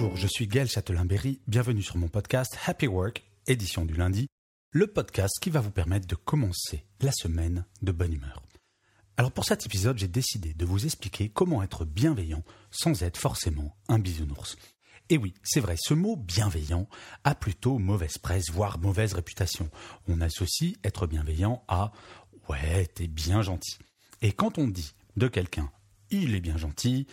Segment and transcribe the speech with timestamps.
[0.00, 1.40] Bonjour, je suis Gaël Châtelain-Berry.
[1.48, 4.28] Bienvenue sur mon podcast Happy Work, édition du lundi,
[4.70, 8.44] le podcast qui va vous permettre de commencer la semaine de bonne humeur.
[9.16, 13.76] Alors pour cet épisode, j'ai décidé de vous expliquer comment être bienveillant sans être forcément
[13.88, 14.56] un bisounours.
[15.10, 16.88] Et oui, c'est vrai, ce mot bienveillant
[17.24, 19.68] a plutôt mauvaise presse, voire mauvaise réputation.
[20.06, 21.90] On associe être bienveillant à
[22.48, 23.78] ouais, t'es bien gentil.
[24.22, 25.72] Et quand on dit de quelqu'un
[26.10, 27.06] il est bien gentil,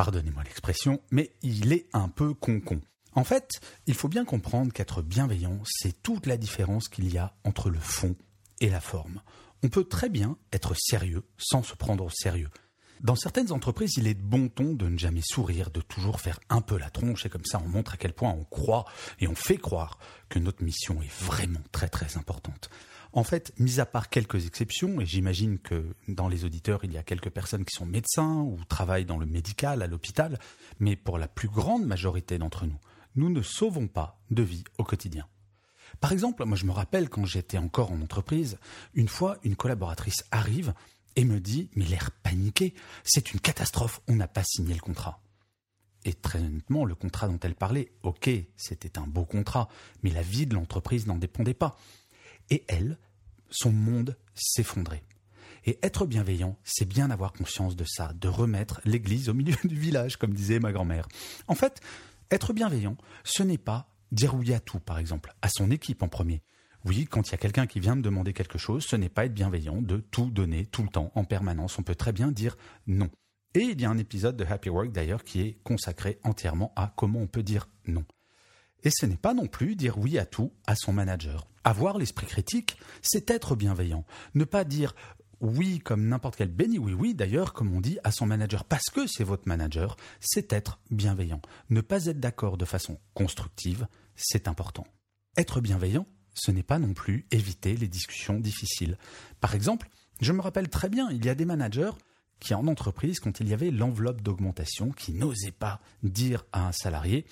[0.00, 2.80] pardonnez-moi l'expression, mais il est un peu concon.
[3.12, 7.34] En fait, il faut bien comprendre qu'être bienveillant, c'est toute la différence qu'il y a
[7.44, 8.16] entre le fond
[8.62, 9.20] et la forme.
[9.62, 12.48] On peut très bien être sérieux sans se prendre au sérieux.
[13.02, 16.40] Dans certaines entreprises, il est de bon ton de ne jamais sourire, de toujours faire
[16.48, 18.86] un peu la tronche, et comme ça on montre à quel point on croit
[19.18, 19.98] et on fait croire
[20.30, 22.70] que notre mission est vraiment très très importante.
[23.12, 26.98] En fait, mis à part quelques exceptions, et j'imagine que dans les auditeurs, il y
[26.98, 30.38] a quelques personnes qui sont médecins ou travaillent dans le médical, à l'hôpital,
[30.78, 32.78] mais pour la plus grande majorité d'entre nous,
[33.16, 35.26] nous ne sauvons pas de vie au quotidien.
[35.98, 38.58] Par exemple, moi je me rappelle quand j'étais encore en entreprise,
[38.94, 40.72] une fois une collaboratrice arrive
[41.16, 45.20] et me dit, mais l'air paniqué, c'est une catastrophe, on n'a pas signé le contrat.
[46.04, 49.68] Et très honnêtement, le contrat dont elle parlait, ok, c'était un beau contrat,
[50.02, 51.76] mais la vie de l'entreprise n'en dépendait pas.
[52.50, 52.98] Et elle,
[53.50, 55.04] son monde s'effondrait.
[55.66, 59.78] Et être bienveillant, c'est bien avoir conscience de ça, de remettre l'église au milieu du
[59.78, 61.06] village, comme disait ma grand-mère.
[61.48, 61.80] En fait,
[62.30, 66.08] être bienveillant, ce n'est pas dire oui à tout, par exemple, à son équipe en
[66.08, 66.42] premier.
[66.86, 69.26] Oui, quand il y a quelqu'un qui vient me demander quelque chose, ce n'est pas
[69.26, 71.78] être bienveillant de tout donner tout le temps, en permanence.
[71.78, 72.56] On peut très bien dire
[72.86, 73.10] non.
[73.54, 76.92] Et il y a un épisode de Happy Work d'ailleurs qui est consacré entièrement à
[76.96, 78.04] comment on peut dire non.
[78.82, 81.46] Et ce n'est pas non plus dire oui à tout à son manager.
[81.64, 84.04] Avoir l'esprit critique, c'est être bienveillant.
[84.34, 84.94] Ne pas dire
[85.40, 88.90] oui comme n'importe quel béni oui oui d'ailleurs comme on dit à son manager parce
[88.90, 91.40] que c'est votre manager, c'est être bienveillant.
[91.70, 93.86] Ne pas être d'accord de façon constructive,
[94.16, 94.86] c'est important.
[95.36, 98.98] Être bienveillant, ce n'est pas non plus éviter les discussions difficiles.
[99.40, 99.88] Par exemple,
[100.20, 101.92] je me rappelle très bien, il y a des managers
[102.40, 106.72] qui en entreprise, quand il y avait l'enveloppe d'augmentation, qui n'osaient pas dire à un
[106.72, 107.26] salarié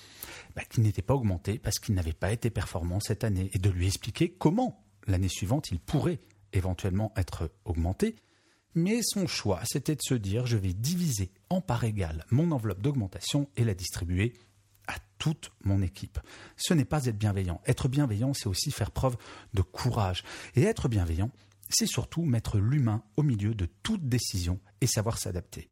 [0.55, 3.69] bah, qu'il n'était pas augmenté parce qu'il n'avait pas été performant cette année, et de
[3.69, 6.19] lui expliquer comment l'année suivante il pourrait
[6.53, 8.15] éventuellement être augmenté.
[8.75, 12.81] Mais son choix, c'était de se dire je vais diviser en part égale mon enveloppe
[12.81, 14.33] d'augmentation et la distribuer
[14.87, 16.19] à toute mon équipe.
[16.55, 17.61] Ce n'est pas être bienveillant.
[17.65, 19.17] Être bienveillant, c'est aussi faire preuve
[19.53, 20.23] de courage.
[20.55, 21.31] Et être bienveillant,
[21.69, 25.69] c'est surtout mettre l'humain au milieu de toute décision et savoir s'adapter.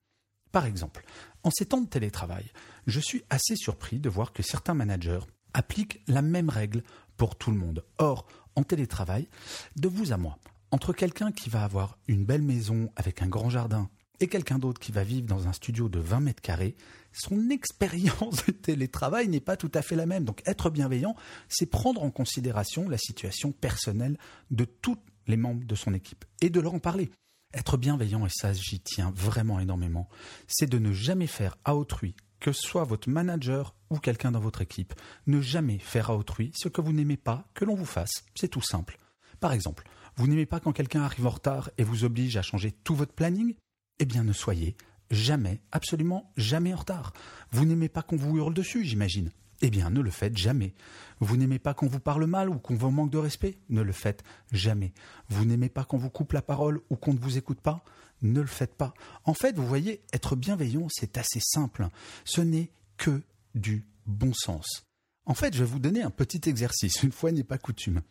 [0.52, 1.06] Par exemple,
[1.44, 2.52] en ces temps de télétravail,
[2.88, 5.20] je suis assez surpris de voir que certains managers
[5.54, 6.84] appliquent la même règle
[7.18, 7.84] pour tout le monde.
[7.98, 9.28] Or, en télétravail,
[9.76, 10.40] de vous à moi,
[10.72, 14.80] entre quelqu'un qui va avoir une belle maison avec un grand jardin et quelqu'un d'autre
[14.80, 16.76] qui va vivre dans un studio de 20 mètres carrés,
[17.14, 20.26] son expérience de télétravail n'est pas tout à fait la même.
[20.26, 21.16] Donc être bienveillant,
[21.50, 24.18] c'est prendre en considération la situation personnelle
[24.52, 24.98] de tous
[25.28, 27.12] les membres de son équipe et de leur en parler.
[27.54, 30.10] Être bienveillant, et ça j'y tiens vraiment énormément,
[30.48, 34.40] c'est de ne jamais faire à autrui, que ce soit votre manager ou quelqu'un dans
[34.40, 34.94] votre équipe,
[35.28, 38.26] ne jamais faire à autrui ce que vous n'aimez pas que l'on vous fasse.
[38.36, 38.98] C'est tout simple.
[39.40, 39.88] Par exemple,
[40.18, 43.14] vous n'aimez pas quand quelqu'un arrive en retard et vous oblige à changer tout votre
[43.14, 43.56] planning?
[44.00, 44.76] Eh bien, ne soyez
[45.10, 47.14] jamais, absolument jamais en retard.
[47.52, 49.32] Vous n'aimez pas qu'on vous hurle dessus, j'imagine.
[49.62, 50.74] Eh bien, ne le faites jamais.
[51.20, 53.58] Vous n'aimez pas qu'on vous parle mal ou qu'on vous manque de respect?
[53.70, 54.94] Ne le faites jamais.
[55.30, 57.84] Vous n'aimez pas qu'on vous coupe la parole ou qu'on ne vous écoute pas?
[58.22, 58.94] Ne le faites pas.
[59.26, 61.88] En fait, vous voyez, être bienveillant, c'est assez simple.
[62.24, 63.22] Ce n'est que
[63.56, 64.86] du bon sens.
[65.26, 68.02] En fait, je vais vous donner un petit exercice, une fois n'est pas coutume.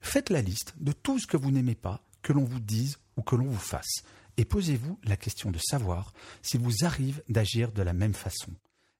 [0.00, 3.22] Faites la liste de tout ce que vous n'aimez pas que l'on vous dise ou
[3.22, 4.02] que l'on vous fasse,
[4.36, 6.12] et posez-vous la question de savoir
[6.42, 8.50] s'il vous arrive d'agir de la même façon.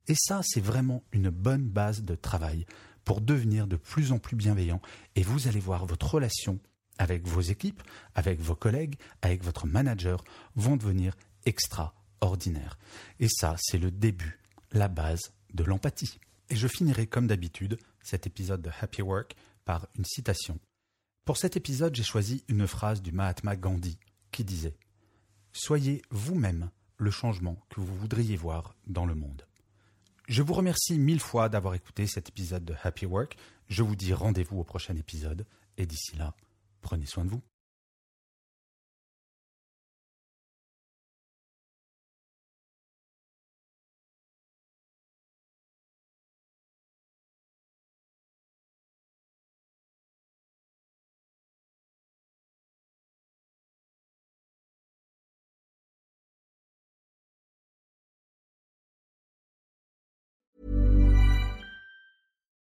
[0.06, 2.66] Et ça, c'est vraiment une bonne base de travail
[3.04, 4.80] pour devenir de plus en plus bienveillant,
[5.14, 6.58] et vous allez voir votre relation
[6.98, 7.82] avec vos équipes,
[8.14, 10.24] avec vos collègues, avec votre manager,
[10.54, 12.78] vont devenir extraordinaires.
[13.20, 14.38] Et ça, c'est le début,
[14.72, 16.18] la base de l'empathie.
[16.50, 19.34] Et je finirai comme d'habitude cet épisode de Happy Work
[19.64, 20.58] par une citation
[21.24, 23.98] Pour cet épisode, j'ai choisi une phrase du Mahatma Gandhi
[24.30, 24.76] qui disait
[25.52, 29.46] Soyez vous-même le changement que vous voudriez voir dans le monde.
[30.26, 33.36] Je vous remercie mille fois d'avoir écouté cet épisode de Happy Work.
[33.68, 35.44] Je vous dis rendez-vous au prochain épisode
[35.76, 36.34] et d'ici là,
[36.80, 37.42] prenez soin de vous.